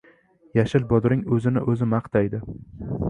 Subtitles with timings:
[0.59, 2.41] •Yashil bodring o‘zini o‘zi maqtaydi.